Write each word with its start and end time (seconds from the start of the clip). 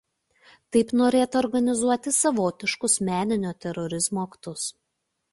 Taip 0.75 0.93
norėta 1.01 1.37
organizuoti 1.43 2.13
savotiškus 2.15 2.95
meninio 3.09 3.51
terorizmo 3.67 4.23
aktus. 4.25 4.65